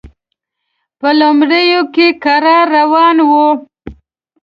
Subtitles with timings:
[0.99, 3.31] په لومړیو کې کرار روان و.